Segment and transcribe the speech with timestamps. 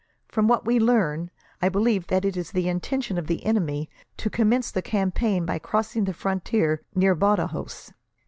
[0.27, 1.29] From what we learn,
[1.61, 5.59] I believe that it is the intention of the enemy to commence the campaign by
[5.59, 7.93] crossing the frontier, near Badajos.